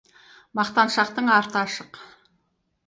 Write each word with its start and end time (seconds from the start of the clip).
Мақтаншақтың 0.59 1.31
арты 1.37 1.63
ашық. 1.65 2.05